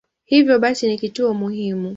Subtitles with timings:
[0.25, 1.89] Hivyo basi ni kituo muhimu.